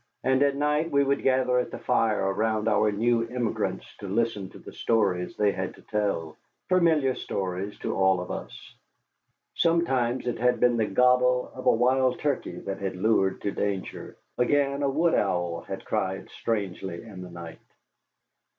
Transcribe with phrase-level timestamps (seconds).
[0.23, 4.49] And at night we would gather at the fire around our new emigrants to listen
[4.49, 6.37] to the stories they had to tell,
[6.69, 8.73] familiar stories to all of us.
[9.53, 14.17] Sometimes it had been the gobble of a wild turkey that had lured to danger,
[14.39, 17.59] again a wood owl had cried strangely in the night.